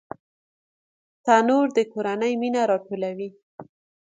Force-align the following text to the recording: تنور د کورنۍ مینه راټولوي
تنور 1.25 1.67
د 1.77 1.79
کورنۍ 1.91 2.33
مینه 2.41 2.61
راټولوي 2.71 3.29